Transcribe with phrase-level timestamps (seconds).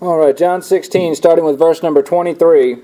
[0.00, 2.76] All right, John 16, starting with verse number 23.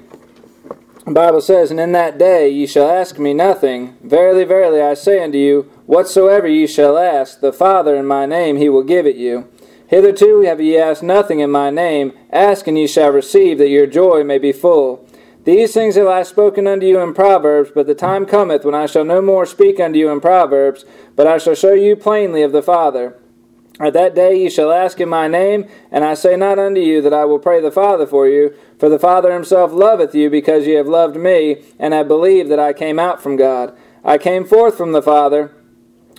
[1.04, 3.96] The Bible says, And in that day ye shall ask me nothing.
[4.03, 8.56] Verily, verily, I say unto you, whatsoever ye shall ask, the Father in my name,
[8.56, 9.48] he will give it you.
[9.87, 12.14] Hitherto have ye asked nothing in my name.
[12.32, 15.09] Ask, and ye shall receive, that your joy may be full.
[15.45, 18.87] These things have I spoken unto you in Proverbs, but the time cometh when I
[18.87, 20.85] shall no more speak unto you in Proverbs,
[21.15, 23.17] but I shall show you plainly of the Father.
[23.80, 27.02] At that day ye shall ask in my name, and I say not unto you
[27.02, 30.66] that I will pray the Father for you, for the Father himself loveth you, because
[30.66, 33.77] ye have loved me, and have believed that I came out from God.
[34.05, 35.52] I came forth from the Father,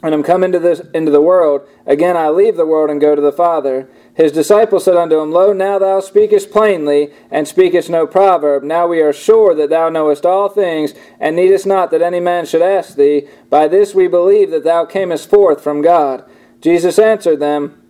[0.04, 1.66] and am come into, this, into the world.
[1.86, 3.90] Again I leave the world and go to the Father.
[4.14, 8.64] His disciples said unto him, Lo, now thou speakest plainly, and speakest no proverb.
[8.64, 12.46] Now we are sure that thou knowest all things, and needest not that any man
[12.46, 13.28] should ask thee.
[13.50, 16.26] By this we believe that thou camest forth from God.
[16.62, 17.82] Jesus answered them,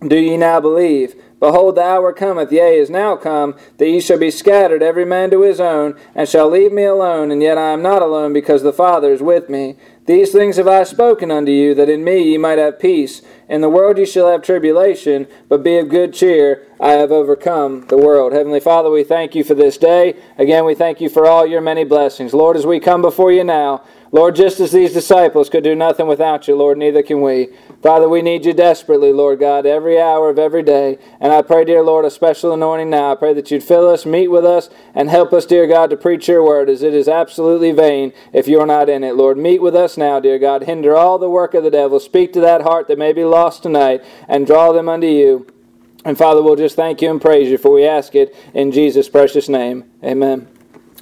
[0.00, 1.14] Do ye now believe?
[1.38, 5.30] Behold, the hour cometh, yea, is now come, that ye shall be scattered, every man
[5.30, 8.62] to his own, and shall leave me alone, and yet I am not alone, because
[8.62, 9.76] the Father is with me.
[10.06, 13.20] These things have I spoken unto you, that in me ye might have peace.
[13.50, 16.66] In the world ye shall have tribulation, but be of good cheer.
[16.80, 18.32] I have overcome the world.
[18.32, 20.16] Heavenly Father, we thank you for this day.
[20.38, 22.32] Again, we thank you for all your many blessings.
[22.32, 26.06] Lord, as we come before you now, Lord, just as these disciples could do nothing
[26.06, 27.48] without you, Lord, neither can we.
[27.82, 30.98] Father, we need you desperately, Lord God, every hour of every day.
[31.20, 33.12] And I pray, dear Lord, a special anointing now.
[33.12, 35.96] I pray that you'd fill us, meet with us, and help us, dear God, to
[35.96, 39.16] preach your word, as it is absolutely vain if you're not in it.
[39.16, 40.62] Lord, meet with us now, dear God.
[40.62, 41.98] Hinder all the work of the devil.
[41.98, 45.46] Speak to that heart that may be lost tonight, and draw them unto you.
[46.04, 49.08] And Father, we'll just thank you and praise you, for we ask it in Jesus'
[49.08, 49.90] precious name.
[50.04, 50.46] Amen.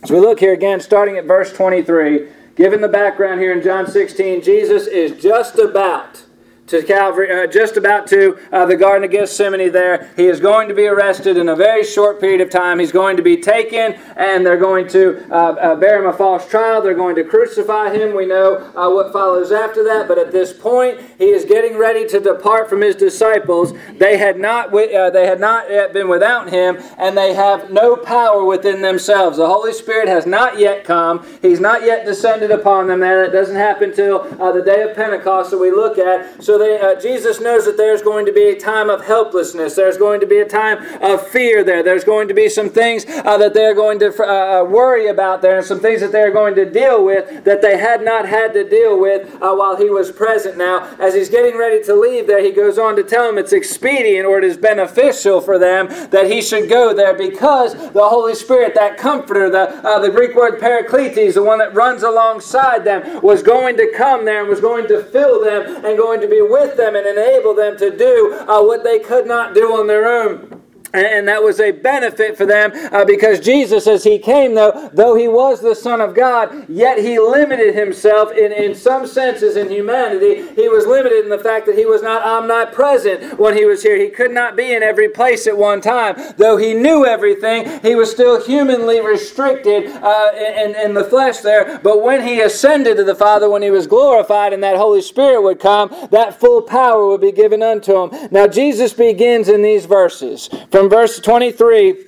[0.03, 2.29] As we look here again, starting at verse 23.
[2.57, 6.24] Given the background here in John 16, Jesus is just about
[6.67, 10.11] to Calvary, uh, just about to uh, the Garden of Gethsemane there.
[10.17, 12.79] He is going to be arrested in a very short period of time.
[12.79, 16.49] He's going to be taken, and they're going to uh, uh bear him a false
[16.49, 16.81] trial.
[16.81, 18.17] They're going to crucify him.
[18.17, 22.09] We know uh, what follows after that, but at this point, he is getting ready
[22.09, 23.75] to depart from his disciples.
[23.99, 27.95] They had not, uh, they had not yet been without him, and they have no
[27.95, 29.37] power within themselves.
[29.37, 31.27] The Holy Spirit has not yet come.
[31.43, 33.01] He's not yet descended upon them.
[33.01, 36.43] That doesn't happen till the day of Pentecost that we look at.
[36.43, 39.75] So they, uh, Jesus knows that there's going to be a time of helplessness.
[39.75, 41.83] There's going to be a time of fear there.
[41.83, 45.43] There's going to be some things uh, that they're going to uh, uh, worry about
[45.43, 48.53] there and some things that they're going to deal with that they had not had
[48.55, 50.57] to deal with uh, while he was present.
[50.57, 53.53] Now, as he's getting ready to leave there, he goes on to tell them it's
[53.53, 58.35] expedient or it is beneficial for them that he should go there because the Holy
[58.35, 63.23] Spirit, that comforter, the, uh, the Greek word parakletos, the one that runs alongside them,
[63.23, 66.41] was going to come there and was going to fill them and going to be
[66.51, 70.07] with them and enable them to do uh, what they could not do on their
[70.07, 70.64] own.
[70.95, 75.17] And that was a benefit for them uh, because Jesus, as he came, though, though
[75.17, 79.69] he was the Son of God, yet he limited himself in, in some senses in
[79.69, 80.47] humanity.
[80.55, 83.97] He was limited in the fact that he was not omnipresent when he was here.
[83.97, 86.15] He could not be in every place at one time.
[86.37, 91.81] Though he knew everything, he was still humanly restricted uh, in, in the flesh there.
[91.83, 95.43] But when he ascended to the Father, when he was glorified and that Holy Spirit
[95.43, 98.29] would come, that full power would be given unto him.
[98.31, 100.49] Now, Jesus begins in these verses.
[100.71, 102.05] From from verse 23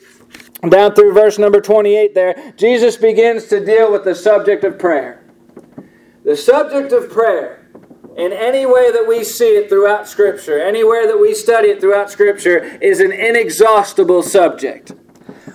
[0.69, 5.25] down through verse number 28 there, Jesus begins to deal with the subject of prayer.
[6.25, 7.71] The subject of prayer,
[8.19, 12.11] in any way that we see it throughout Scripture, anywhere that we study it throughout
[12.11, 14.93] Scripture, is an inexhaustible subject.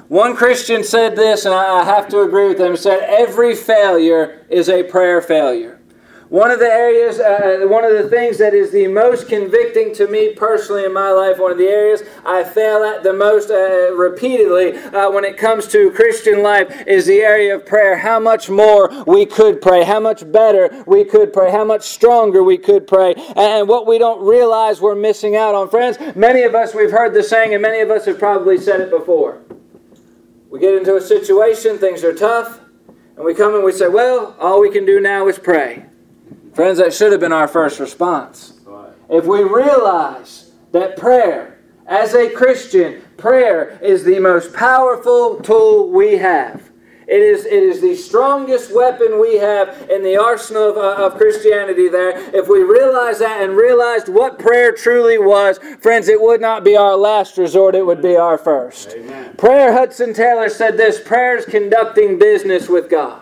[0.08, 4.68] One Christian said this, and I have to agree with them, said, Every failure is
[4.68, 5.71] a prayer failure.
[6.32, 10.08] One of the areas, uh, one of the things that is the most convicting to
[10.08, 13.94] me personally in my life, one of the areas I fail at the most uh,
[13.98, 17.98] repeatedly uh, when it comes to Christian life is the area of prayer.
[17.98, 22.42] How much more we could pray, how much better we could pray, how much stronger
[22.42, 25.70] we could pray, and what we don't realize we're missing out on.
[25.70, 28.80] Friends, many of us, we've heard the saying, and many of us have probably said
[28.80, 29.42] it before.
[30.50, 32.62] We get into a situation, things are tough,
[33.18, 35.88] and we come and we say, well, all we can do now is pray.
[36.54, 38.54] Friends, that should have been our first response.
[39.10, 46.18] If we realize that prayer, as a Christian, prayer is the most powerful tool we
[46.18, 46.72] have.
[47.08, 51.18] It is, it is the strongest weapon we have in the arsenal of, uh, of
[51.18, 52.18] Christianity there.
[52.34, 56.78] If we realize that and realized what prayer truly was, friends, it would not be
[56.78, 58.94] our last resort, it would be our first.
[58.96, 59.36] Amen.
[59.36, 63.21] Prayer, Hudson Taylor said this prayer is conducting business with God.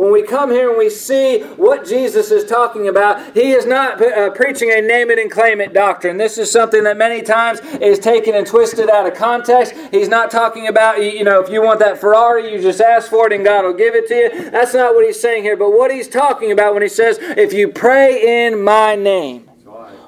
[0.00, 4.00] When we come here and we see what Jesus is talking about, he is not
[4.00, 6.16] uh, preaching a name it and claim it doctrine.
[6.16, 9.74] This is something that many times is taken and twisted out of context.
[9.90, 13.26] He's not talking about, you know, if you want that Ferrari, you just ask for
[13.26, 14.50] it and God will give it to you.
[14.50, 15.58] That's not what he's saying here.
[15.58, 19.42] But what he's talking about when he says, if you pray in my name,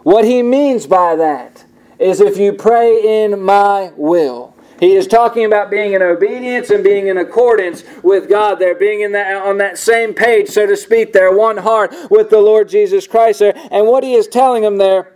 [0.05, 1.67] what he means by that
[1.99, 4.52] is if you pray in my will.
[4.83, 9.03] He is talking about being in obedience and being in accordance with God there, being
[9.03, 12.69] in that, on that same page, so to speak, there, one heart with the Lord
[12.69, 13.55] Jesus Christ there.
[13.71, 15.13] And what he is telling them there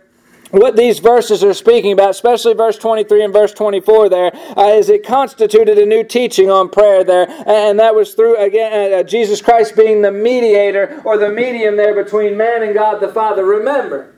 [0.51, 4.87] what these verses are speaking about, especially verse 23 and verse 24 there, uh, is
[4.87, 7.27] it constituted a new teaching on prayer there.
[7.45, 11.75] And that was through, again, uh, uh Jesus Christ being the mediator or the medium
[11.75, 13.43] there between man and God the Father.
[13.43, 14.15] Remember,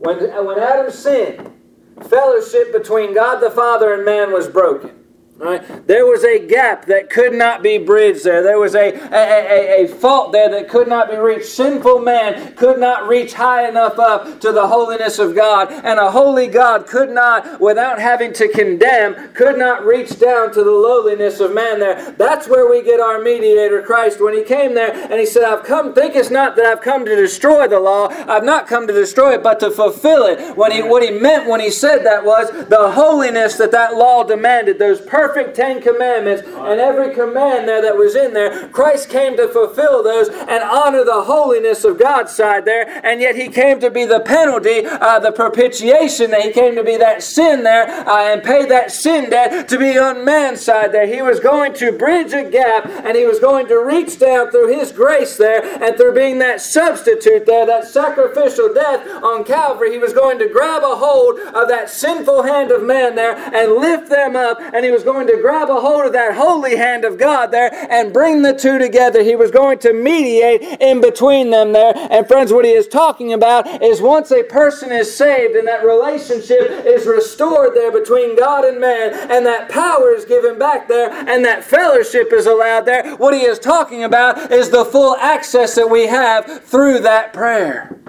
[0.00, 1.59] when, when Adam sinned,
[2.08, 4.99] fellowship between God the Father and man was broken.
[5.40, 5.86] Right?
[5.86, 8.42] There was a gap that could not be bridged there.
[8.42, 11.46] There was a, a, a, a, fault there that could not be reached.
[11.46, 15.72] Sinful man could not reach high enough up to the holiness of God.
[15.72, 20.62] And a holy God could not, without having to condemn, could not reach down to
[20.62, 22.12] the lowliness of man there.
[22.18, 25.64] That's where we get our mediator, Christ, when he came there and he said, I've
[25.64, 28.08] come, think it's not that I've come to destroy the law.
[28.08, 30.54] I've not come to destroy it, but to fulfill it.
[30.54, 34.22] When he, what he meant when he said that was the holiness that that law
[34.22, 38.68] demanded, those perfect perfect Ten Commandments and every command there that was in there.
[38.68, 43.36] Christ came to fulfill those and honor the holiness of God's side there, and yet
[43.36, 47.22] He came to be the penalty, uh, the propitiation that He came to be that
[47.22, 51.06] sin there uh, and pay that sin debt to be on man's side there.
[51.06, 54.76] He was going to bridge a gap and He was going to reach down through
[54.76, 59.98] His grace there and through being that substitute there, that sacrificial death on Calvary, He
[59.98, 64.08] was going to grab a hold of that sinful hand of man there and lift
[64.10, 67.04] them up, and He was going going to grab a hold of that holy hand
[67.04, 69.22] of God there and bring the two together.
[69.22, 71.92] He was going to mediate in between them there.
[72.10, 75.84] And friends, what he is talking about is once a person is saved and that
[75.84, 81.10] relationship is restored there between God and man, and that power is given back there,
[81.10, 85.74] and that fellowship is allowed there, what he is talking about is the full access
[85.74, 88.00] that we have through that prayer.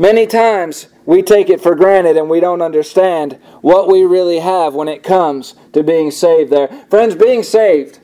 [0.00, 4.72] Many times we take it for granted and we don't understand what we really have
[4.74, 6.68] when it comes to being saved there.
[6.88, 8.00] Friends, being saved,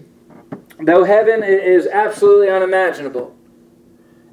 [0.78, 3.34] though heaven is absolutely unimaginable,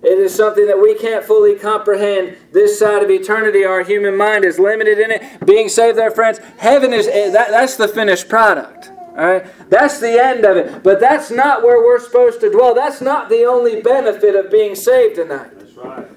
[0.02, 3.64] it is something that we can't fully comprehend this side of eternity.
[3.64, 5.46] Our human mind is limited in it.
[5.46, 8.92] Being saved there, friends, heaven is eh, that, that's the finished product.
[9.12, 9.70] All right?
[9.70, 10.84] That's the end of it.
[10.84, 12.76] But that's not where we're supposed to dwell.
[12.76, 15.53] That's not the only benefit of being saved tonight.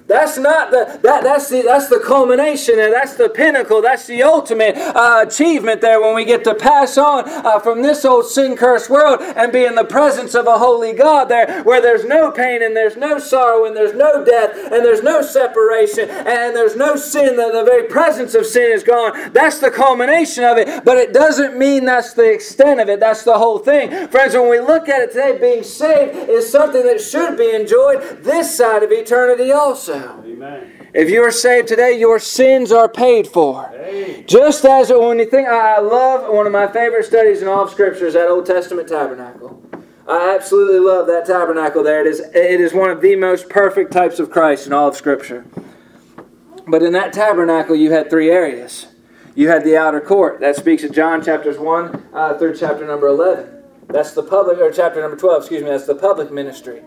[0.07, 3.81] That's not the that that's the that's the culmination and that's the pinnacle.
[3.81, 8.05] That's the ultimate uh, achievement there when we get to pass on uh, from this
[8.05, 11.81] old sin cursed world and be in the presence of a holy God there, where
[11.81, 16.09] there's no pain and there's no sorrow and there's no death and there's no separation
[16.09, 17.35] and there's no sin.
[17.35, 19.33] That the very presence of sin is gone.
[19.33, 20.85] That's the culmination of it.
[20.85, 23.01] But it doesn't mean that's the extent of it.
[23.01, 24.35] That's the whole thing, friends.
[24.35, 28.55] When we look at it today, being saved is something that should be enjoyed this
[28.55, 30.23] side of eternity also.
[30.25, 30.89] Amen.
[30.93, 33.71] If you are saved today, your sins are paid for.
[34.25, 37.69] Just as when you think, I love one of my favorite studies in all of
[37.69, 39.61] Scripture is that Old Testament tabernacle.
[40.07, 42.01] I absolutely love that tabernacle there.
[42.01, 44.95] It is, it is one of the most perfect types of Christ in all of
[44.95, 45.45] Scripture.
[46.65, 48.87] But in that tabernacle, you had three areas.
[49.35, 50.39] You had the outer court.
[50.39, 53.63] That speaks of John chapters 1 uh, through chapter number 11.
[53.87, 56.81] That's the public, or chapter number 12, excuse me, that's the public ministry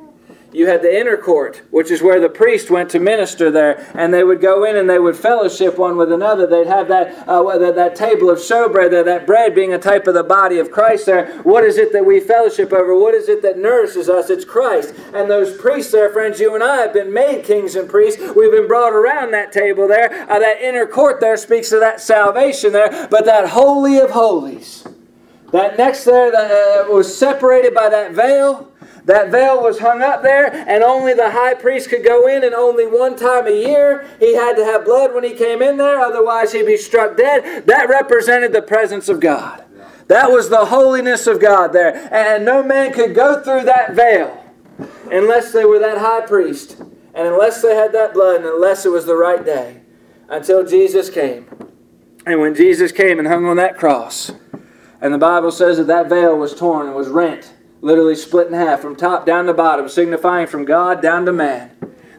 [0.52, 4.12] you had the inner court, which is where the priest went to minister there, and
[4.12, 6.46] they would go in and they would fellowship one with another.
[6.46, 10.06] They'd have that uh, that, that table of showbread there, that bread being a type
[10.06, 11.38] of the body of Christ there.
[11.42, 12.98] What is it that we fellowship over?
[12.98, 14.30] What is it that nourishes us?
[14.30, 14.94] It's Christ.
[15.14, 18.20] And those priests there, friends, you and I have been made kings and priests.
[18.34, 20.12] We've been brought around that table there.
[20.30, 24.84] Uh, that inner court there speaks of that salvation there, but that holy of holies.
[25.52, 28.69] That next there that uh, was separated by that veil
[29.04, 32.54] that veil was hung up there, and only the high priest could go in, and
[32.54, 36.00] only one time a year he had to have blood when he came in there,
[36.00, 37.66] otherwise he'd be struck dead.
[37.66, 39.64] That represented the presence of God.
[40.08, 42.08] That was the holiness of God there.
[42.12, 44.44] And no man could go through that veil
[45.10, 48.90] unless they were that high priest, and unless they had that blood, and unless it
[48.90, 49.80] was the right day,
[50.28, 51.46] until Jesus came.
[52.26, 54.32] And when Jesus came and hung on that cross,
[55.00, 58.52] and the Bible says that that veil was torn and was rent literally split in
[58.52, 61.70] half from top down to bottom, signifying from God down to man.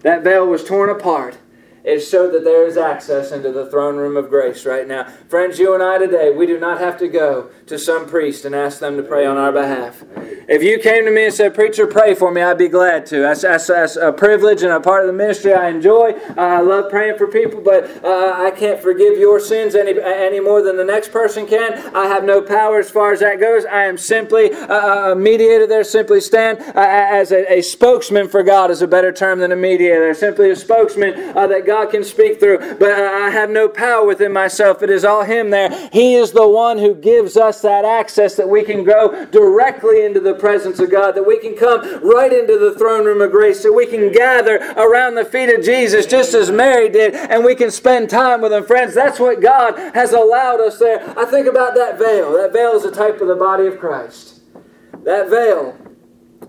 [0.02, 1.38] That veil was torn apart.
[1.84, 5.06] It showed that there is access into the throne room of grace right now.
[5.30, 8.54] Friends, you and I today, we do not have to go to some priest and
[8.54, 10.04] ask them to pray on our behalf.
[10.48, 13.20] If you came to me and said, Preacher, pray for me, I'd be glad to.
[13.20, 16.12] That's, that's, that's a privilege and a part of the ministry I enjoy.
[16.12, 20.40] Uh, I love praying for people, but uh, I can't forgive your sins any, any
[20.40, 21.74] more than the next person can.
[21.96, 23.66] I have no power as far as that goes.
[23.66, 28.70] I am simply a mediator there, simply stand uh, as a, a, spokesman for God,
[28.72, 30.14] is a better term than a mediator.
[30.14, 34.32] Simply a spokesman uh, that God can speak through, but I have no power within
[34.34, 34.82] myself.
[34.82, 35.90] It is all Him there.
[35.92, 40.20] He is the one who gives us that access that we can go directly into
[40.20, 43.64] the presence of God, that we can come right into the throne room of grace,
[43.64, 47.56] that we can gather around the feet of Jesus just as Mary did, and we
[47.56, 48.66] can spend time with Him.
[48.66, 51.18] Friends, that's what God has allowed us there.
[51.18, 52.34] I think about that veil.
[52.34, 54.42] That veil is a type of the body of Christ.
[55.04, 55.78] That veil,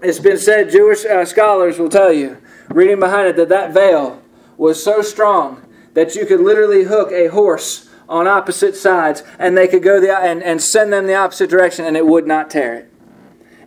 [0.03, 2.39] it's been said, Jewish uh, scholars will tell you,
[2.69, 4.22] reading behind it, that that veil
[4.63, 5.61] was so strong
[5.95, 10.17] that you could literally hook a horse on opposite sides and they could go the,
[10.17, 12.93] and, and send them the opposite direction and it would not tear it.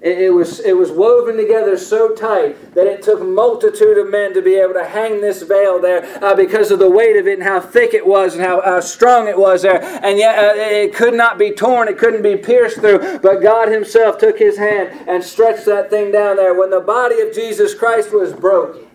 [0.01, 0.19] it.
[0.19, 4.41] It, was, it was woven together so tight that it took multitude of men to
[4.41, 7.43] be able to hang this veil there uh, because of the weight of it and
[7.43, 9.83] how thick it was and how, how strong it was there.
[10.01, 13.19] And yet uh, it could not be torn, it couldn't be pierced through.
[13.19, 16.53] But God Himself took His hand and stretched that thing down there.
[16.57, 18.87] When the body of Jesus Christ was broken,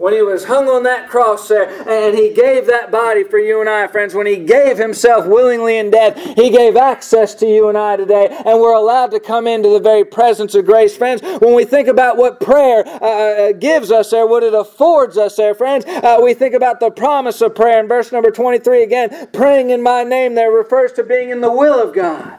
[0.00, 3.60] when he was hung on that cross there and he gave that body for you
[3.60, 7.68] and I, friends, when he gave himself willingly in death, he gave access to you
[7.68, 10.96] and I today, and we're allowed to come into the very presence of grace.
[10.96, 15.18] Friends, when we think about what prayer uh, uh gives us there, what it affords
[15.18, 18.82] us there, friends, uh, we think about the promise of prayer in verse number 23
[18.82, 22.38] again, praying in my name there refers to being in the will of God.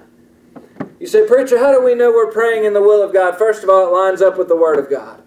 [1.00, 3.38] You say, Preacher, how do we know we're praying in the will of God?
[3.38, 5.22] First of all, it lines up with the Word of God.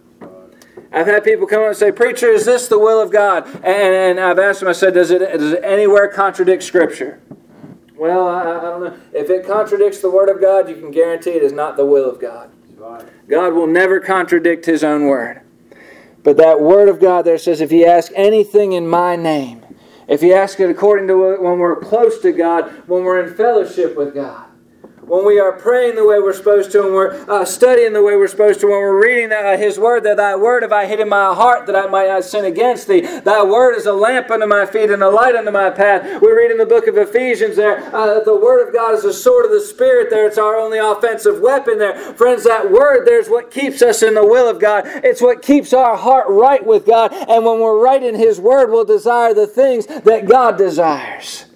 [0.94, 3.46] I've had people come up and say, Preacher, is this the will of God?
[3.56, 7.20] And, and I've asked them, I said, does it, does it anywhere contradict Scripture?
[7.96, 8.96] Well, I, I, don't know.
[9.12, 12.08] If it contradicts the Word of God, you can guarantee it is not the will
[12.08, 12.50] of God.
[13.28, 15.40] God will never contradict His own Word.
[16.22, 19.64] But that Word of God there says, if you ask anything in my name,
[20.06, 23.96] if you ask it according to when we're close to God, when we're in fellowship
[23.96, 24.43] with God,
[25.06, 28.16] when we are praying the way we're supposed to, and we're uh, studying the way
[28.16, 31.00] we're supposed to, when we're reading uh, His Word, that Thy Word have I hid
[31.00, 33.00] in my heart that I might not sin against Thee.
[33.00, 36.22] Thy Word is a lamp unto my feet and a light unto my path.
[36.22, 39.12] We read in the book of Ephesians there, uh, the Word of God is a
[39.12, 40.26] sword of the Spirit there.
[40.26, 42.14] It's our only offensive weapon there.
[42.14, 44.84] Friends, that Word there's what keeps us in the will of God.
[44.86, 47.12] It's what keeps our heart right with God.
[47.12, 51.46] And when we're right in His Word, we'll desire the things that God desires.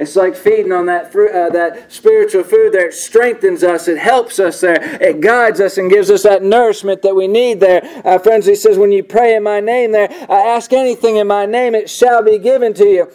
[0.00, 2.88] It's like feeding on that fruit, uh, that spiritual food there.
[2.88, 3.86] It strengthens us.
[3.86, 4.82] It helps us there.
[4.98, 7.82] It guides us and gives us that nourishment that we need there.
[8.02, 11.26] Uh, friends, he says, when you pray in my name there, uh, ask anything in
[11.26, 13.12] my name, it shall be given to you.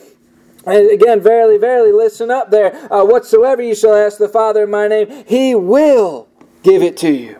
[0.67, 2.75] And again, verily, verily, listen up there.
[2.93, 6.27] Uh, whatsoever you shall ask the Father in my name, he will
[6.61, 7.39] give it to you.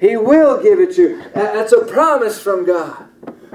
[0.00, 1.24] He will give it to you.
[1.34, 3.08] That's a promise from God.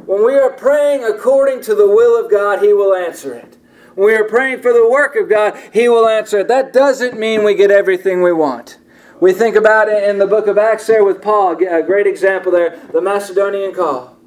[0.06, 3.55] When we are praying according to the will of God, he will answer it.
[3.96, 6.48] We are praying for the work of God, He will answer it.
[6.48, 8.78] That doesn't mean we get everything we want.
[9.22, 12.52] We think about it in the book of Acts there with Paul, a great example
[12.52, 14.18] there, the Macedonian call.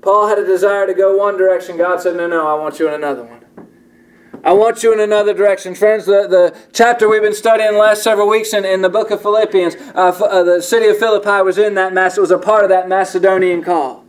[0.00, 1.76] Paul had a desire to go one direction.
[1.76, 3.44] God said, No, no, I want you in another one.
[4.44, 5.74] I want you in another direction.
[5.74, 9.10] Friends, the, the chapter we've been studying the last several weeks in, in the book
[9.10, 12.38] of Philippians, uh, uh, the city of Philippi was in that, Mass, it was a
[12.38, 14.04] part of that Macedonian call.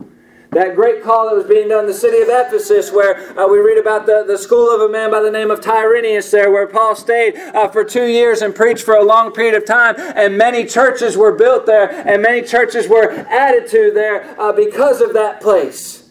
[0.52, 3.58] That great call that was being done in the city of Ephesus, where uh, we
[3.58, 6.66] read about the, the school of a man by the name of Tyrannus, there, where
[6.66, 10.36] Paul stayed uh, for two years and preached for a long period of time, and
[10.36, 15.12] many churches were built there, and many churches were added to there uh, because of
[15.12, 16.10] that place.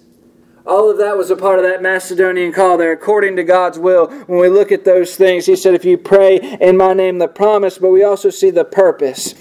[0.66, 4.08] All of that was a part of that Macedonian call there, according to God's will.
[4.28, 7.28] When we look at those things, He said, If you pray in my name, the
[7.28, 9.34] promise, but we also see the purpose.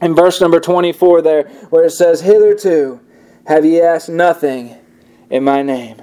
[0.00, 3.00] In verse number 24, there, where it says, Hitherto,
[3.46, 4.76] have ye asked nothing
[5.30, 6.02] in my name?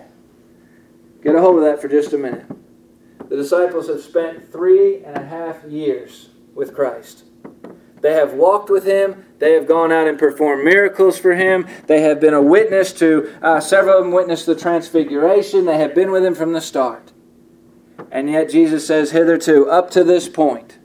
[1.24, 2.46] Get a hold of that for just a minute.
[3.30, 7.26] The disciples have spent three and a half years with Christ.
[8.02, 9.26] They have walked with him.
[9.40, 11.68] They have gone out and performed miracles for him.
[11.88, 15.66] They have been a witness to, uh, several of them witnessed the transfiguration.
[15.66, 17.12] They have been with him from the start.
[18.12, 20.79] And yet Jesus says, hitherto, up to this point,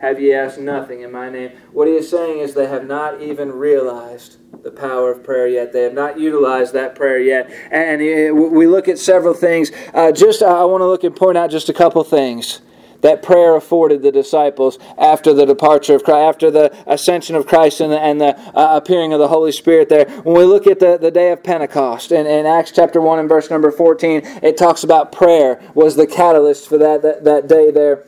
[0.00, 1.52] have ye asked nothing in my name.
[1.72, 5.72] What he is saying is they have not even realized the power of prayer yet.
[5.72, 7.50] They have not utilized that prayer yet.
[7.70, 8.00] And
[8.34, 9.70] we look at several things.
[9.94, 12.60] Uh, just I want to look and point out just a couple things
[13.02, 17.80] that prayer afforded the disciples after the departure of Christ, after the ascension of Christ
[17.80, 20.06] and the, and the uh, appearing of the Holy Spirit there.
[20.22, 23.28] When we look at the, the day of Pentecost in, in Acts chapter 1 and
[23.28, 27.70] verse number 14, it talks about prayer was the catalyst for that, that, that day
[27.70, 28.04] there.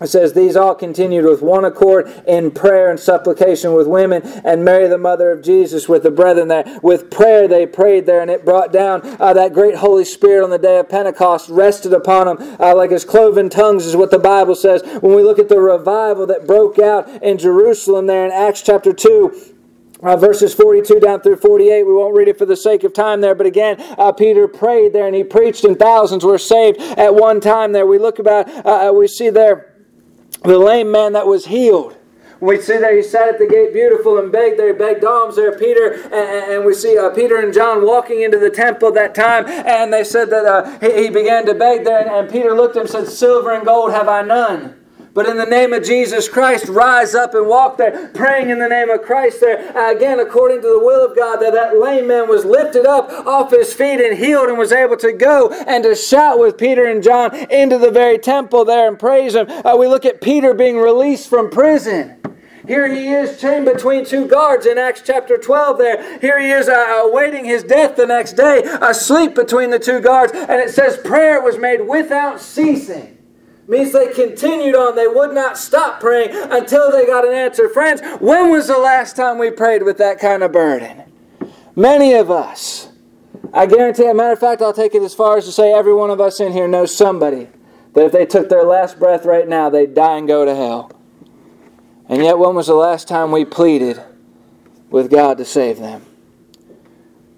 [0.00, 4.64] It says, These all continued with one accord in prayer and supplication with women, and
[4.64, 6.78] Mary, the mother of Jesus, with the brethren there.
[6.82, 10.50] With prayer they prayed there, and it brought down uh, that great Holy Spirit on
[10.50, 14.18] the day of Pentecost, rested upon them uh, like as cloven tongues, is what the
[14.18, 14.82] Bible says.
[15.00, 18.94] When we look at the revival that broke out in Jerusalem there in Acts chapter
[18.94, 19.56] 2,
[20.02, 21.84] uh, verses 42 down through 48.
[21.84, 24.94] We won't read it for the sake of time there, but again, uh, Peter prayed
[24.94, 27.84] there and he preached, and thousands were saved at one time there.
[27.86, 29.69] We look about, uh, uh we see there
[30.42, 31.96] the lame man that was healed.
[32.40, 34.72] We see there he sat at the gate beautiful and begged there.
[34.72, 35.92] He begged alms there, Peter.
[35.92, 39.46] And, and we see uh, Peter and John walking into the temple that time.
[39.46, 42.00] And they said that uh, he, he, began to beg there.
[42.00, 44.79] And, and Peter looked at him and said, Silver and gold have I none.
[45.12, 48.68] But in the name of Jesus Christ, rise up and walk there, praying in the
[48.68, 49.58] name of Christ there.
[49.90, 53.50] Again, according to the will of God, that that lame man was lifted up off
[53.50, 57.02] his feet and healed and was able to go and to shout with Peter and
[57.02, 59.48] John into the very temple there and praise him.
[59.48, 62.16] Uh, we look at Peter being released from prison.
[62.68, 66.20] Here he is chained between two guards in Acts chapter 12 there.
[66.20, 70.32] Here he is uh, awaiting his death the next day, asleep between the two guards.
[70.32, 73.19] And it says prayer was made without ceasing
[73.70, 74.96] means they continued on.
[74.96, 77.68] They would not stop praying until they got an answer.
[77.68, 81.04] Friends, when was the last time we prayed with that kind of burden?
[81.76, 82.88] Many of us.
[83.54, 85.94] I guarantee, a matter of fact, I'll take it as far as to say every
[85.94, 87.48] one of us in here knows somebody
[87.94, 90.92] that if they took their last breath right now, they'd die and go to hell.
[92.08, 94.00] And yet, when was the last time we pleaded
[94.90, 96.04] with God to save them?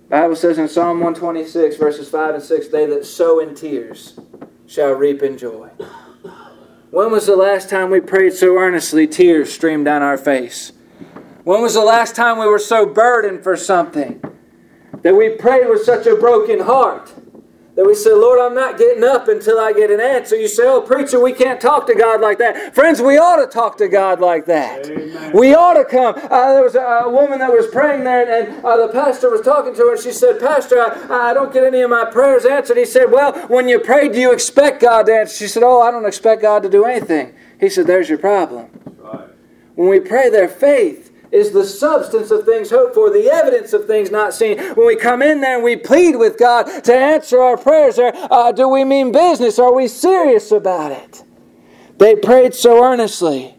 [0.09, 4.19] The Bible says in Psalm 126, verses 5 and 6, They that sow in tears
[4.67, 5.71] shall reap in joy.
[6.93, 10.73] When was the last time we prayed so earnestly, tears streamed down our face?
[11.43, 14.23] When was the last time we were so burdened for something
[15.01, 17.11] that we prayed with such a broken heart?
[17.75, 20.37] That we say, Lord, I'm not getting up until I get an answer.
[20.37, 22.75] You say, oh, preacher, we can't talk to God like that.
[22.75, 24.91] Friends, we ought to talk to God like that.
[24.91, 25.33] Amen.
[25.33, 26.15] We ought to come.
[26.17, 29.31] Uh, there was a, a, woman that was praying there, and, and uh, the pastor
[29.31, 32.05] was talking to her, and she said, Pastor, I, I, don't get any of my
[32.05, 32.77] prayers answered.
[32.77, 35.35] He said, Well, when you pray, do you expect God to answer?
[35.35, 37.35] She said, Oh, I don't expect God to do anything.
[37.59, 38.69] He said, There's your problem.
[38.99, 39.29] Right.
[39.77, 43.87] When we pray, their faith is the substance of things hoped for, the evidence of
[43.87, 44.59] things not seen.
[44.75, 48.13] When we come in there and we plead with God to answer our prayers, or,
[48.15, 49.59] uh, do we mean business?
[49.59, 51.25] Are we serious about it?
[51.97, 53.57] They prayed so earnestly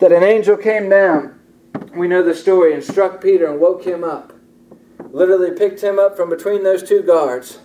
[0.00, 1.38] that an angel came down.
[1.94, 4.32] We know the story and struck Peter and woke him up.
[5.12, 7.58] Literally picked him up from between those two guards,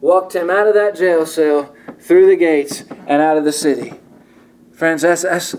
[0.00, 3.94] walked him out of that jail cell, through the gates, and out of the city.
[4.72, 5.54] Friends, that's, that's,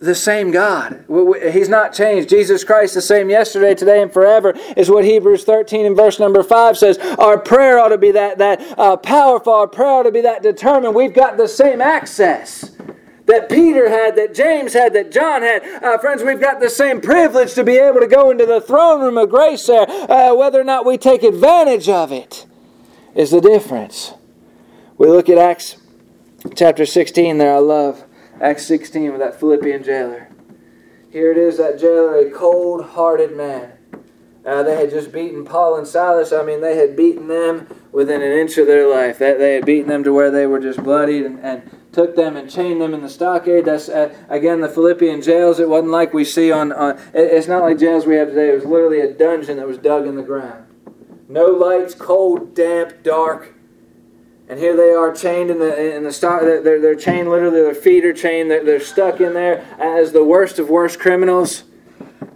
[0.00, 1.04] the same God.
[1.52, 2.28] He's not changed.
[2.28, 6.42] Jesus Christ, the same yesterday, today, and forever, is what Hebrews 13 and verse number
[6.42, 6.98] 5 says.
[7.18, 9.52] Our prayer ought to be that, that uh, powerful.
[9.52, 10.94] Our prayer ought to be that determined.
[10.94, 12.72] We've got the same access
[13.26, 15.62] that Peter had, that James had, that John had.
[15.82, 19.00] Uh, friends, we've got the same privilege to be able to go into the throne
[19.00, 19.88] room of grace there.
[19.88, 22.46] Uh, whether or not we take advantage of it
[23.14, 24.12] is the difference.
[24.98, 25.76] We look at Acts
[26.54, 28.03] chapter 16 there, I love.
[28.44, 30.28] Acts 16 with that Philippian jailer.
[31.10, 33.72] Here it is, that jailer, a cold hearted man.
[34.44, 36.30] Uh, they had just beaten Paul and Silas.
[36.30, 39.16] I mean, they had beaten them within an inch of their life.
[39.16, 42.36] They, they had beaten them to where they were just bloodied and, and took them
[42.36, 43.64] and chained them in the stockade.
[43.64, 45.58] That's, uh, again, the Philippian jails.
[45.58, 47.00] It wasn't like we see on, on.
[47.14, 48.50] It's not like jails we have today.
[48.50, 50.66] It was literally a dungeon that was dug in the ground.
[51.30, 53.53] No lights, cold, damp, dark.
[54.46, 56.42] And here they are chained in the in the stock.
[56.42, 57.62] They're, they're chained literally.
[57.62, 58.50] Their feet are chained.
[58.50, 61.64] They're, they're stuck in there as the worst of worst criminals.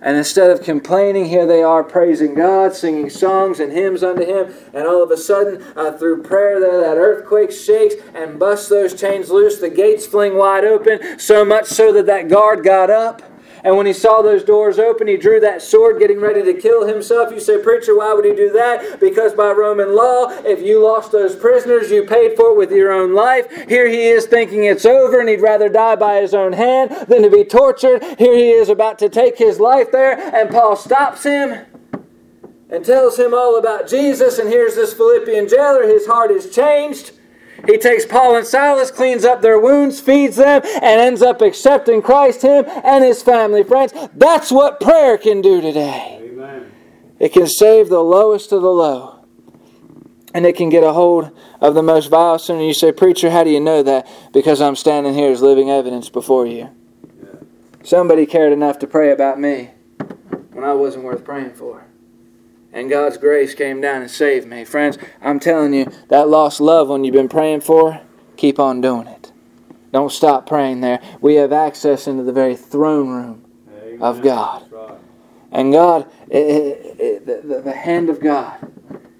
[0.00, 4.54] And instead of complaining, here they are praising God, singing songs and hymns unto Him.
[4.72, 8.98] And all of a sudden, uh, through prayer, there that earthquake shakes and busts those
[8.98, 9.58] chains loose.
[9.58, 13.22] The gates fling wide open, so much so that that guard got up
[13.64, 16.86] and when he saw those doors open, he drew that sword, getting ready to kill
[16.86, 17.32] himself.
[17.32, 19.00] You say, Preacher, why would he do that?
[19.00, 22.92] Because by Roman law, if you lost those prisoners, you paid for it with your
[22.92, 23.50] own life.
[23.68, 27.22] Here he is thinking it's over, and he'd rather die by his own hand than
[27.22, 28.02] to be tortured.
[28.18, 31.64] Here he is about to take his life there, and Paul stops him
[32.70, 34.38] and tells him all about Jesus.
[34.38, 35.86] And here's this Philippian jailer.
[35.86, 37.12] His heart is changed.
[37.66, 42.00] He takes Paul and Silas, cleans up their wounds, feeds them, and ends up accepting
[42.02, 43.62] Christ, him, and his family.
[43.64, 46.20] Friends, that's what prayer can do today.
[46.22, 46.72] Amen.
[47.18, 49.14] It can save the lowest of the low.
[50.34, 52.56] and it can get a hold of the most vile sin.
[52.56, 54.06] And you say, Preacher, how do you know that?
[54.32, 56.68] Because I'm standing here as living evidence before you.
[57.82, 59.70] Somebody cared enough to pray about me
[60.52, 61.87] when I wasn't worth praying for.
[62.72, 64.64] And God's grace came down and saved me.
[64.64, 68.00] Friends, I'm telling you, that lost loved one you've been praying for,
[68.36, 69.32] keep on doing it.
[69.92, 71.00] Don't stop praying there.
[71.20, 74.02] We have access into the very throne room Amen.
[74.02, 74.70] of God.
[74.70, 74.98] Right.
[75.50, 78.70] And God, it, it, it, the, the hand of God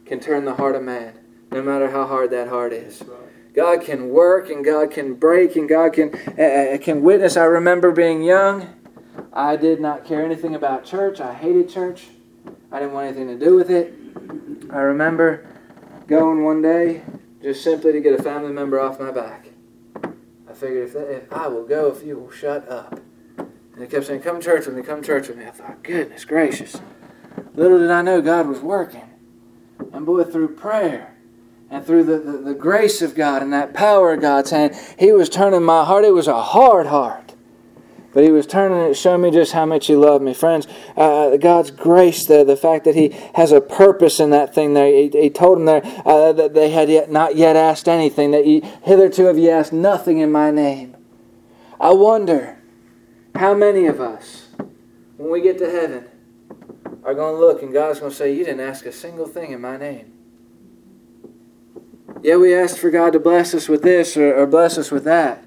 [0.04, 1.14] can turn the heart of man,
[1.50, 3.02] no matter how hard that heart is.
[3.54, 7.36] God can work and God can break and God can uh, can witness.
[7.36, 8.74] I remember being young.
[9.32, 11.20] I did not care anything about church.
[11.20, 12.04] I hated church.
[12.70, 13.94] I didn't want anything to do with it.
[14.70, 15.46] I remember
[16.06, 17.02] going one day
[17.42, 19.46] just simply to get a family member off my back.
[20.48, 23.00] I figured if, if I will go, if you will shut up.
[23.38, 24.82] And he kept saying, "Come church with me.
[24.82, 26.80] Come church with me." I thought, "Goodness gracious!"
[27.54, 29.08] Little did I know God was working.
[29.92, 31.14] And boy, through prayer
[31.70, 35.12] and through the, the, the, grace of God and that power of God's hand, He
[35.12, 36.04] was turning my heart.
[36.04, 37.27] It was a hard heart.
[38.18, 40.34] But He was turning it, showing me just how much He loved me.
[40.34, 44.74] Friends, uh, God's grace there, the fact that He has a purpose in that thing
[44.74, 44.88] there.
[44.88, 48.44] He, he told them there uh, that they had yet, not yet asked anything, that
[48.82, 50.96] hitherto have ye asked nothing in my name.
[51.78, 52.58] I wonder
[53.36, 54.48] how many of us,
[55.16, 56.08] when we get to heaven,
[57.04, 59.52] are going to look and God's going to say, You didn't ask a single thing
[59.52, 60.12] in my name.
[62.20, 65.04] Yeah, we asked for God to bless us with this or, or bless us with
[65.04, 65.44] that.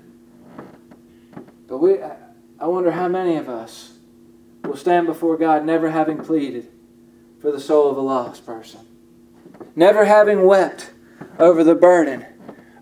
[1.68, 1.98] But we,
[2.62, 3.94] I wonder how many of us
[4.64, 6.68] will stand before God never having pleaded
[7.42, 8.82] for the soul of a lost person,
[9.76, 10.92] never having wept
[11.40, 12.24] over the burden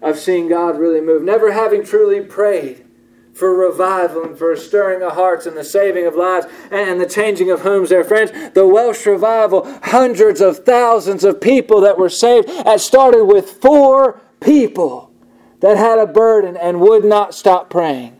[0.01, 2.85] of seeing God really move, never having truly prayed
[3.33, 7.49] for revival and for stirring of hearts and the saving of lives and the changing
[7.49, 8.03] of homes there.
[8.03, 13.49] Friends, the Welsh revival, hundreds of thousands of people that were saved, it started with
[13.49, 15.13] four people
[15.61, 18.18] that had a burden and would not stop praying.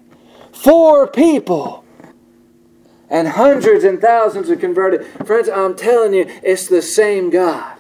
[0.64, 1.86] Four people.
[3.10, 5.06] And hundreds and thousands are converted.
[5.26, 7.78] Friends, I'm telling you, it's the same God.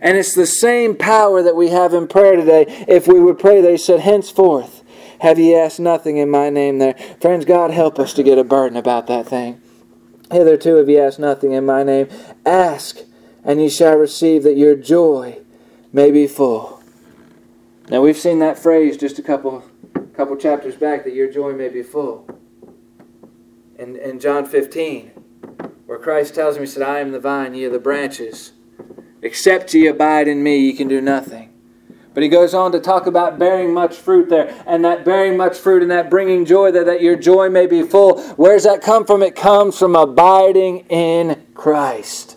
[0.00, 2.84] And it's the same power that we have in prayer today.
[2.88, 4.82] If we would pray, they said, henceforth,
[5.20, 6.94] have ye asked nothing in my name there?
[7.20, 9.60] Friends, God help us to get a burden about that thing.
[10.32, 12.08] Hitherto have ye asked nothing in my name.
[12.46, 13.00] Ask,
[13.44, 15.38] and ye shall receive that your joy
[15.92, 16.82] may be full.
[17.90, 19.64] Now we've seen that phrase just a couple
[20.14, 22.28] couple chapters back that your joy may be full.
[23.78, 25.08] In, in John 15,
[25.86, 28.52] where Christ tells me, He said, I am the vine, ye are the branches.
[29.22, 31.50] Except ye abide in me, ye can do nothing.
[32.12, 35.58] But he goes on to talk about bearing much fruit there, and that bearing much
[35.58, 38.22] fruit and that bringing joy there, that your joy may be full.
[38.34, 39.20] Where does that come from?
[39.20, 42.36] It comes from abiding in Christ.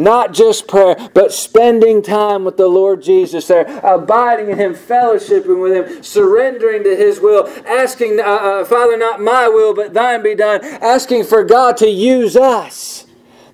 [0.00, 5.60] Not just prayer, but spending time with the Lord Jesus there, abiding in Him, fellowshipping
[5.60, 10.22] with Him, surrendering to His will, asking, uh, uh, Father, not my will, but thine
[10.22, 13.06] be done, asking for God to use us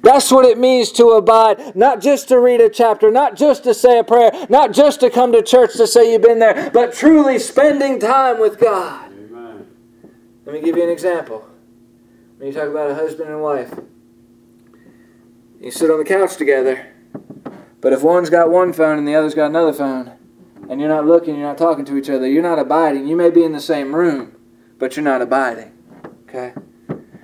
[0.03, 1.75] that's what it means to abide.
[1.75, 5.11] Not just to read a chapter, not just to say a prayer, not just to
[5.11, 9.11] come to church to say you've been there, but truly spending time with God.
[9.11, 9.67] Amen.
[10.45, 11.45] Let me give you an example.
[12.39, 13.75] When you talk about a husband and wife,
[15.61, 16.93] you sit on the couch together,
[17.81, 20.13] but if one's got one phone and the other's got another phone,
[20.69, 23.07] and you're not looking, you're not talking to each other, you're not abiding.
[23.07, 24.37] You may be in the same room,
[24.79, 25.73] but you're not abiding.
[26.29, 26.53] Okay?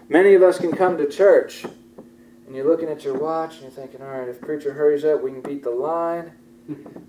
[0.08, 3.70] Many of us can come to church and you're looking at your watch and you're
[3.70, 6.32] thinking, all right, if preacher hurries up, we can beat the line.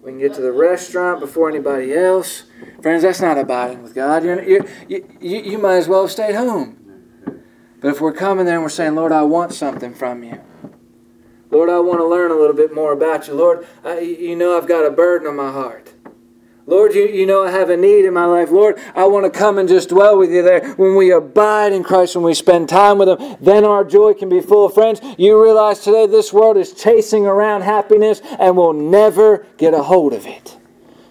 [0.02, 2.44] We can get to the restaurant before anybody else.
[2.82, 4.24] Friends, that's not abiding with God.
[4.24, 6.80] You're, you're, you, you, you might as well have stayed home.
[7.80, 10.40] But if we're coming there and we're saying, Lord, I want something from you.
[11.54, 13.36] Lord, I want to learn a little bit more about you.
[13.36, 15.94] Lord, I, you know I've got a burden on my heart.
[16.66, 18.50] Lord, you, you know I have a need in my life.
[18.50, 20.74] Lord, I want to come and just dwell with you there.
[20.76, 24.30] When we abide in Christ, when we spend time with Him, then our joy can
[24.30, 24.68] be full.
[24.68, 29.84] Friends, you realize today this world is chasing around happiness and will never get a
[29.84, 30.58] hold of it.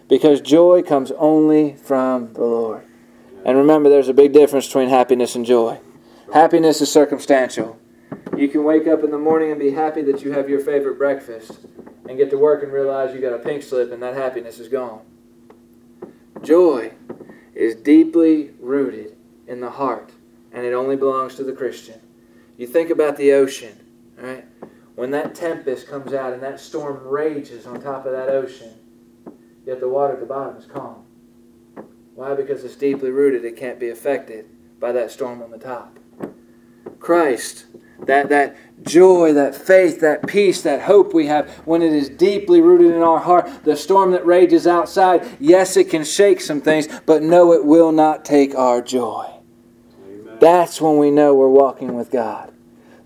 [0.09, 2.85] Because joy comes only from the Lord.
[3.45, 5.79] And remember, there's a big difference between happiness and joy.
[6.33, 7.79] Happiness is circumstantial.
[8.37, 10.99] You can wake up in the morning and be happy that you have your favorite
[10.99, 11.66] breakfast
[12.09, 14.68] and get to work and realize you got a pink slip and that happiness is
[14.68, 15.03] gone.
[16.42, 16.92] Joy
[17.55, 19.16] is deeply rooted
[19.47, 20.11] in the heart,
[20.51, 22.01] and it only belongs to the Christian.
[22.57, 23.79] You think about the ocean,
[24.16, 24.45] right?
[24.95, 28.75] When that tempest comes out and that storm rages on top of that ocean,
[29.66, 31.05] yet the water at the bottom is calm.
[32.14, 32.35] Why?
[32.35, 33.45] Because it's deeply rooted.
[33.45, 34.47] It can't be affected
[34.81, 35.99] by that storm on the top.
[36.99, 37.66] Christ,
[38.07, 42.61] that, that joy, that faith, that peace, that hope we have when it is deeply
[42.61, 43.65] rooted in our heart.
[43.65, 47.93] The storm that rages outside, yes, it can shake some things, but no, it will
[47.93, 49.29] not take our joy.
[50.05, 50.38] Amen.
[50.41, 52.53] That's when we know we're walking with God.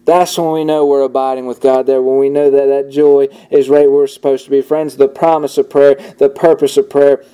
[0.07, 3.27] That's when we know we're abiding with God there, when we know that that joy
[3.51, 4.63] is right where we're supposed to be.
[4.63, 7.25] Friends, the promise of prayer, the purpose of prayer,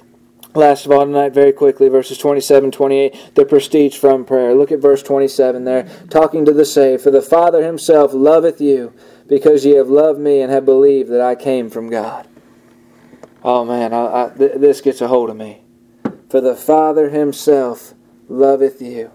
[0.55, 4.55] Last of all tonight, very quickly, verses 27 28, the prestige from prayer.
[4.55, 7.03] Look at verse 27 there, talking to the saved.
[7.03, 8.93] For the Father himself loveth you,
[9.27, 12.29] because ye have loved me and have believed that I came from God.
[13.43, 15.63] Oh man, I, I, th- this gets a hold of me.
[16.29, 17.95] For the Father himself
[18.29, 19.11] loveth you.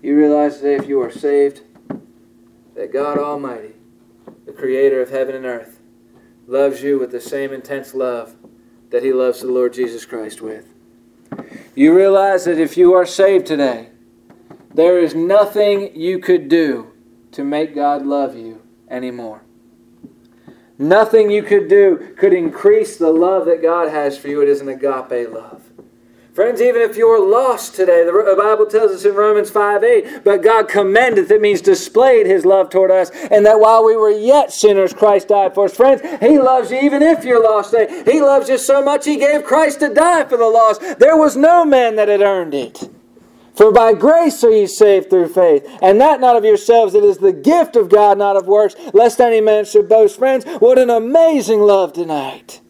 [0.00, 1.62] You realize today, if you are saved,
[2.74, 3.74] that God Almighty,
[4.46, 5.80] the Creator of heaven and earth,
[6.46, 8.36] loves you with the same intense love
[8.92, 10.68] that he loves the Lord Jesus Christ with.
[11.74, 13.88] You realize that if you are saved today,
[14.74, 16.92] there is nothing you could do
[17.32, 19.42] to make God love you anymore.
[20.78, 24.42] Nothing you could do could increase the love that God has for you.
[24.42, 25.71] It is an agape love.
[26.34, 30.42] Friends, even if you're lost today, the Bible tells us in Romans 5 8, but
[30.42, 34.50] God commendeth, it means displayed his love toward us, and that while we were yet
[34.50, 35.76] sinners, Christ died for us.
[35.76, 38.02] Friends, he loves you even if you're lost today.
[38.10, 40.98] He loves you so much, he gave Christ to die for the lost.
[40.98, 42.88] There was no man that had earned it.
[43.54, 47.18] For by grace are ye saved through faith, and that not of yourselves, it is
[47.18, 50.18] the gift of God, not of works, lest any man should boast.
[50.18, 52.62] Friends, what an amazing love tonight.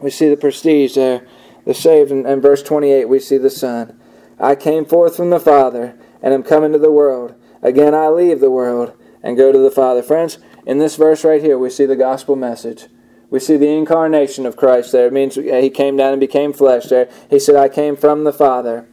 [0.00, 1.28] We see the prestige there
[1.64, 2.10] the saved.
[2.10, 3.98] In, in verse 28, we see the Son.
[4.38, 7.34] I came forth from the Father and am come into the world.
[7.62, 10.02] Again, I leave the world and go to the Father.
[10.02, 12.86] Friends, in this verse right here, we see the gospel message.
[13.28, 15.06] We see the incarnation of Christ there.
[15.06, 17.08] It means he came down and became flesh there.
[17.28, 18.86] He said, I came from the Father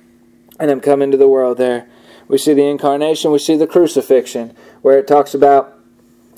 [0.59, 1.87] and am come into the world there.
[2.27, 3.31] We see the incarnation.
[3.31, 5.73] We see the crucifixion, where it talks about,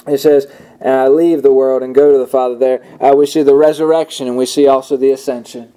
[0.08, 0.48] it says,
[0.80, 2.86] and I leave the world and go to the Father there.
[3.02, 5.74] Uh, we see the resurrection and we see also the ascension.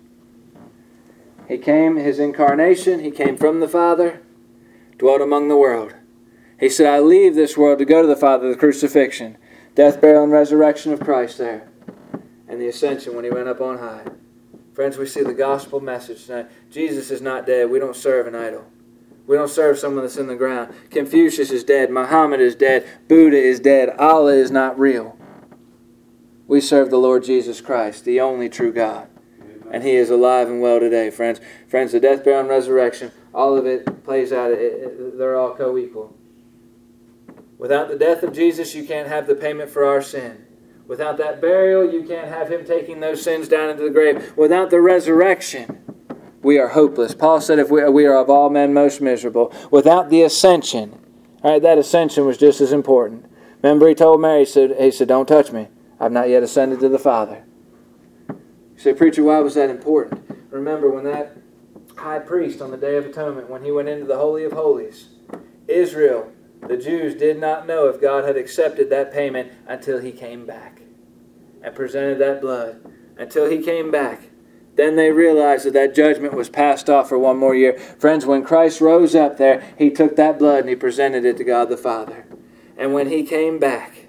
[1.52, 4.22] He came, his incarnation, he came from the Father,
[4.96, 5.92] dwelt among the world.
[6.58, 9.36] He said, I leave this world to go to the Father, the crucifixion,
[9.74, 11.68] death, burial, and resurrection of Christ there,
[12.48, 14.06] and the ascension when he went up on high.
[14.72, 16.46] Friends, we see the gospel message tonight.
[16.70, 17.68] Jesus is not dead.
[17.68, 18.64] We don't serve an idol.
[19.26, 20.74] We don't serve someone that's in the ground.
[20.88, 21.90] Confucius is dead.
[21.90, 22.88] Muhammad is dead.
[23.08, 23.90] Buddha is dead.
[23.98, 25.18] Allah is not real.
[26.46, 29.11] We serve the Lord Jesus Christ, the only true God
[29.70, 31.40] and he is alive and well today, friends.
[31.68, 34.50] Friends, the death, burial, and resurrection, all of it plays out.
[34.50, 36.16] It, it, they're all co equal.
[37.58, 40.44] Without the death of Jesus, you can't have the payment for our sin.
[40.88, 44.32] Without that burial, you can't have him taking those sins down into the grave.
[44.36, 45.78] Without the resurrection,
[46.42, 47.14] we are hopeless.
[47.14, 49.54] Paul said, if we, we are of all men most miserable.
[49.70, 50.98] Without the ascension,
[51.42, 53.26] all right, that ascension was just as important.
[53.62, 55.68] Remember, he told Mary, he said, he said, Don't touch me.
[56.00, 57.44] I've not yet ascended to the Father.
[58.82, 60.28] Say, preacher, why was that important?
[60.50, 61.36] Remember when that
[61.96, 65.06] high priest on the Day of Atonement, when he went into the Holy of Holies,
[65.68, 66.32] Israel,
[66.66, 70.80] the Jews did not know if God had accepted that payment until he came back
[71.62, 72.84] and presented that blood.
[73.16, 74.22] Until he came back.
[74.74, 77.78] Then they realized that that judgment was passed off for one more year.
[77.78, 81.44] Friends, when Christ rose up there, he took that blood and he presented it to
[81.44, 82.26] God the Father.
[82.76, 84.08] And when he came back,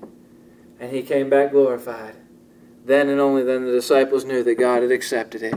[0.79, 2.15] and he came back glorified,
[2.86, 5.56] then and only then the disciples knew that God had accepted it.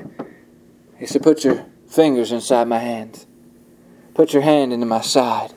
[0.99, 3.27] He said, Put your fingers inside my hands.
[4.15, 5.53] Put your hand into my side.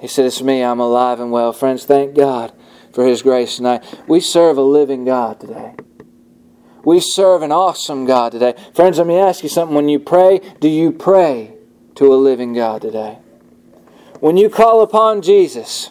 [0.00, 0.62] He said, It's me.
[0.62, 1.52] I'm alive and well.
[1.52, 2.52] Friends, thank God
[2.92, 3.84] for His grace tonight.
[4.06, 5.74] We serve a living God today.
[6.84, 8.54] We serve an awesome God today.
[8.74, 9.74] Friends, let me ask you something.
[9.74, 11.54] When you pray, do you pray
[11.96, 13.18] to a living God today?
[14.20, 15.90] When you call upon Jesus,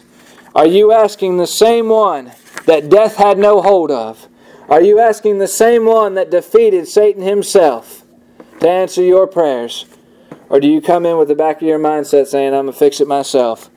[0.54, 2.32] are you asking the same one
[2.66, 4.27] that death had no hold of?
[4.68, 8.04] Are you asking the same one that defeated Satan himself
[8.60, 9.86] to answer your prayers?
[10.50, 12.78] Or do you come in with the back of your mindset saying, I'm going to
[12.78, 13.70] fix it myself?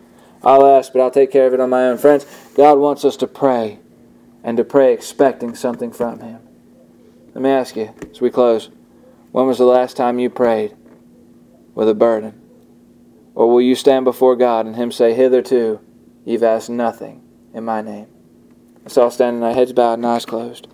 [0.44, 1.98] I'll ask, but I'll take care of it on my own.
[1.98, 2.26] Friends,
[2.56, 3.80] God wants us to pray
[4.44, 6.40] and to pray expecting something from Him.
[7.34, 8.70] Let me ask you as we close
[9.32, 10.76] when was the last time you prayed
[11.74, 12.40] with a burden?
[13.34, 15.80] Or will you stand before God and Him say, Hitherto,
[16.26, 17.22] you've asked nothing
[17.54, 18.08] in my name?
[18.84, 20.68] Let's all stand in our heads bowed and eyes closed.